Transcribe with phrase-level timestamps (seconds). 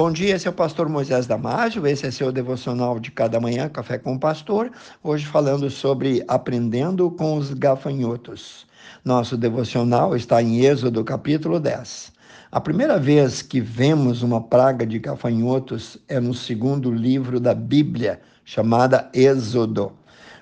[0.00, 3.68] Bom dia, esse é o pastor Moisés Damásio, esse é seu devocional de cada manhã,
[3.68, 4.72] Café com o Pastor,
[5.04, 8.66] hoje falando sobre aprendendo com os gafanhotos.
[9.04, 12.14] Nosso devocional está em Êxodo capítulo 10.
[12.50, 18.22] A primeira vez que vemos uma praga de gafanhotos é no segundo livro da Bíblia,
[18.42, 19.92] chamada Êxodo.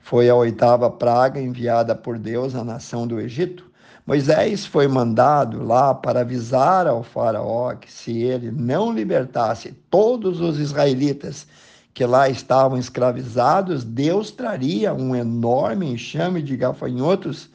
[0.00, 3.72] Foi a oitava praga enviada por Deus à nação do Egito
[4.06, 10.58] Moisés foi mandado lá para avisar ao Faraó que se ele não libertasse todos os
[10.58, 11.46] israelitas
[11.94, 17.48] que lá estavam escravizados, Deus traria um enorme enxame de gafanhotos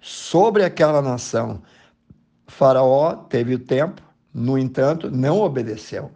[0.00, 1.60] sobre aquela nação.
[2.46, 4.00] Faraó teve o tempo,
[4.32, 6.10] no entanto, não obedeceu.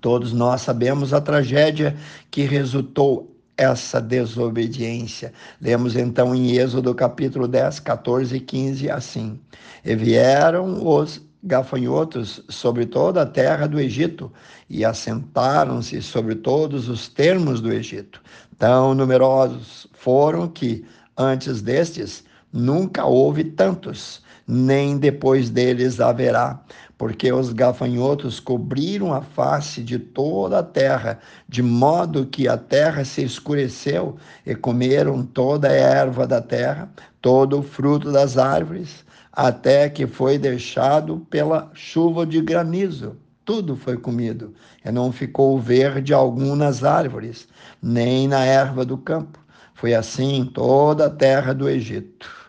[0.00, 1.96] Todos nós sabemos a tragédia
[2.30, 3.29] que resultou
[3.60, 5.32] essa desobediência.
[5.60, 9.38] Lemos então em Êxodo capítulo 10, 14 e 15 assim:
[9.84, 14.32] E vieram os gafanhotos sobre toda a terra do Egito
[14.68, 18.22] e assentaram-se sobre todos os termos do Egito.
[18.58, 20.84] Tão numerosos foram que,
[21.16, 26.62] antes destes, nunca houve tantos, nem depois deles haverá
[27.00, 33.06] porque os gafanhotos cobriram a face de toda a terra, de modo que a terra
[33.06, 36.90] se escureceu e comeram toda a erva da terra,
[37.22, 43.16] todo o fruto das árvores, até que foi deixado pela chuva de granizo.
[43.46, 44.52] Tudo foi comido,
[44.84, 47.48] e não ficou verde algum nas árvores,
[47.82, 49.38] nem na erva do campo.
[49.72, 52.39] Foi assim toda a terra do Egito.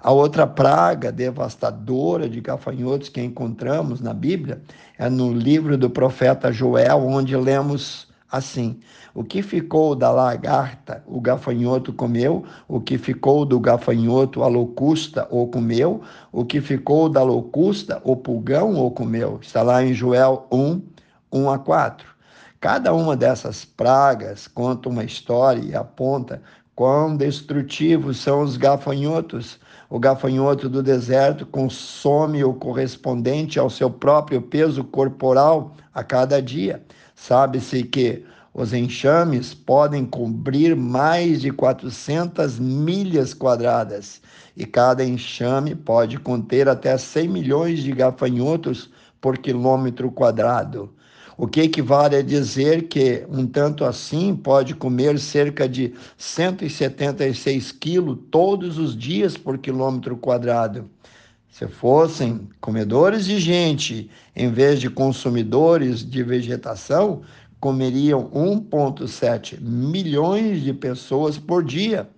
[0.00, 4.60] A outra praga devastadora de gafanhotos que encontramos na Bíblia
[4.98, 8.78] é no livro do profeta Joel, onde lemos assim:
[9.14, 15.26] O que ficou da lagarta, o gafanhoto comeu, o que ficou do gafanhoto, a locusta
[15.30, 19.38] o comeu, o que ficou da locusta, o pulgão o comeu.
[19.40, 20.82] Está lá em Joel 1,
[21.32, 22.16] 1 a 4.
[22.60, 26.42] Cada uma dessas pragas conta uma história e aponta
[26.76, 29.58] quão destrutivos são os gafanhotos
[29.88, 36.82] o gafanhoto do deserto consome o correspondente ao seu próprio peso corporal a cada dia.
[37.14, 44.20] Sabe-se que os enxames podem cobrir mais de 400 milhas quadradas
[44.56, 48.90] e cada enxame pode conter até 100 milhões de gafanhotos
[49.20, 50.92] por quilômetro quadrado
[51.36, 58.18] o que equivale a dizer que um tanto assim pode comer cerca de 176 quilos
[58.30, 60.88] todos os dias por quilômetro quadrado.
[61.50, 67.22] Se fossem comedores de gente em vez de consumidores de vegetação,
[67.60, 72.08] comeriam 1,7 milhões de pessoas por dia.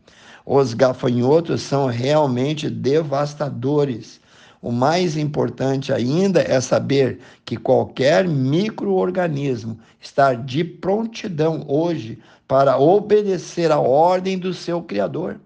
[0.44, 4.20] Os gafanhotos são realmente devastadores
[4.60, 13.70] o mais importante ainda é saber que qualquer microorganismo está de prontidão hoje para obedecer
[13.70, 15.40] à ordem do seu Criador.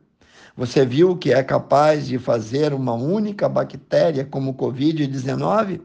[0.57, 5.81] Você viu que é capaz de fazer uma única bactéria como o Covid-19?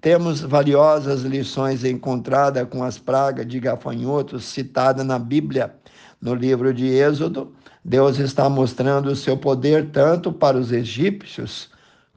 [0.00, 5.74] Temos valiosas lições encontradas com as pragas de gafanhotos citadas na Bíblia.
[6.20, 7.52] No livro de Êxodo,
[7.84, 11.70] Deus está mostrando o seu poder tanto para os egípcios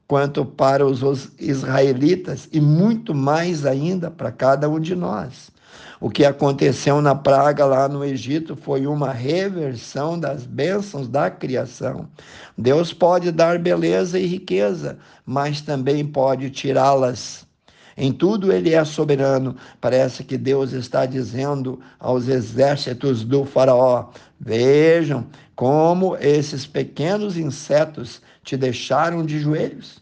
[0.07, 5.51] quanto para os israelitas e muito mais ainda para cada um de nós.
[5.99, 12.09] O que aconteceu na praga lá no Egito foi uma reversão das bênçãos da criação.
[12.57, 17.47] Deus pode dar beleza e riqueza, mas também pode tirá-las.
[17.95, 19.55] Em tudo ele é soberano.
[19.79, 24.09] Parece que Deus está dizendo aos exércitos do Faraó:
[24.45, 30.01] Vejam como esses pequenos insetos te deixaram de joelhos.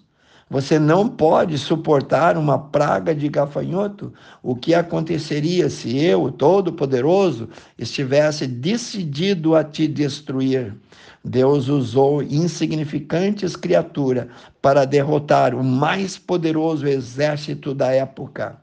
[0.49, 4.11] Você não pode suportar uma praga de gafanhoto.
[4.41, 7.47] O que aconteceria se eu, Todo-Poderoso,
[7.77, 10.75] estivesse decidido a te destruir?
[11.23, 14.25] Deus usou insignificantes criaturas
[14.59, 18.59] para derrotar o mais poderoso exército da época.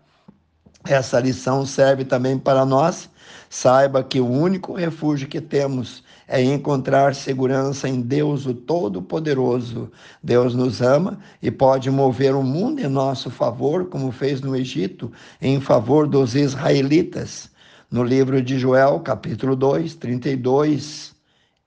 [0.88, 3.11] Essa lição serve também para nós.
[3.50, 9.93] Saiba que o único refúgio que temos é encontrar segurança em Deus, o Todo-Poderoso.
[10.23, 15.12] Deus nos ama e pode mover o mundo em nosso favor, como fez no Egito,
[15.43, 17.50] em favor dos israelitas.
[17.91, 21.14] No livro de Joel, capítulo 2, 32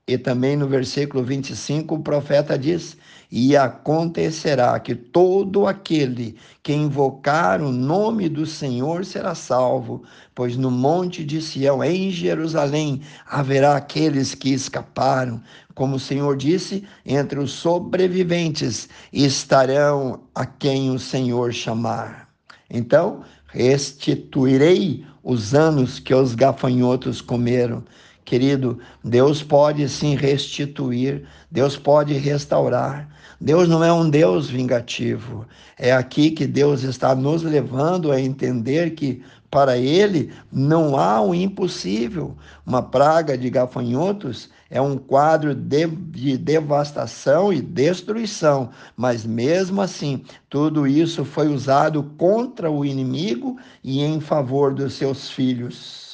[0.07, 2.97] e também no versículo 25, o profeta diz:
[3.31, 10.04] E acontecerá que todo aquele que invocar o nome do Senhor será salvo,
[10.36, 15.42] pois no monte de Sião, em Jerusalém, haverá aqueles que escaparam.
[15.74, 22.27] Como o Senhor disse, entre os sobreviventes estarão a quem o Senhor chamar.
[22.69, 27.84] Então, restituirei os anos que os gafanhotos comeram.
[28.23, 33.09] Querido, Deus pode sim restituir, Deus pode restaurar.
[33.39, 35.45] Deus não é um Deus vingativo.
[35.77, 41.35] É aqui que Deus está nos levando a entender que para ele não há o
[41.35, 42.38] impossível.
[42.65, 50.24] Uma praga de gafanhotos é um quadro de, de, devastação e destruição, mas mesmo assim,
[50.50, 56.11] tudo isso foi usado contra o inimigo e em favor dos seus filhos.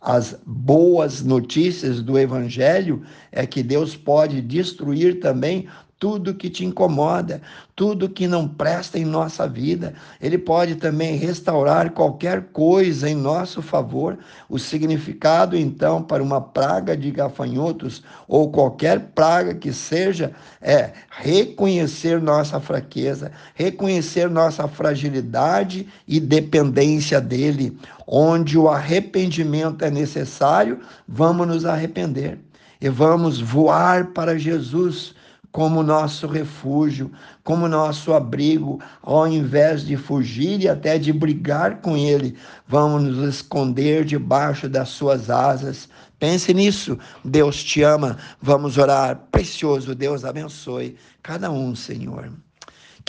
[0.00, 5.68] As boas notícias do Evangelho é que Deus pode destruir também
[6.00, 7.42] tudo que te incomoda,
[7.76, 9.92] tudo que não presta em nossa vida.
[10.18, 14.18] Ele pode também restaurar qualquer coisa em nosso favor.
[14.48, 20.32] O significado, então, para uma praga de gafanhotos ou qualquer praga que seja,
[20.62, 27.78] é reconhecer nossa fraqueza, reconhecer nossa fragilidade e dependência dele.
[28.06, 32.38] Onde o arrependimento é necessário, vamos nos arrepender
[32.80, 35.14] e vamos voar para Jesus
[35.52, 37.10] como nosso refúgio,
[37.42, 42.36] como nosso abrigo, ao invés de fugir e até de brigar com Ele,
[42.66, 45.88] vamos nos esconder debaixo das Suas asas.
[46.18, 48.16] Pense nisso, Deus te ama.
[48.40, 49.16] Vamos orar.
[49.32, 52.30] Precioso Deus abençoe cada um, Senhor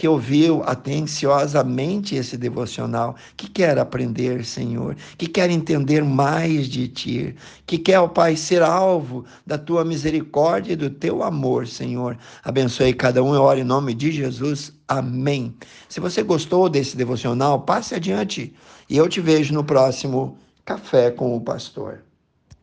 [0.02, 7.36] que ouviu atenciosamente esse devocional, que quer aprender, Senhor, que quer entender mais de Ti,
[7.68, 12.18] que quer, ó Pai, ser alvo da Tua misericórdia e do Teu amor, Senhor.
[12.44, 14.74] Abençoe cada um e ore em nome de Jesus.
[14.88, 15.56] Amém.
[15.88, 18.56] Se você gostou desse devocional, passe adiante
[18.90, 22.02] e eu te vejo no próximo Café com o Pastor.